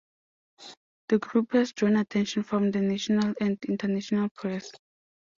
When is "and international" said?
3.39-4.29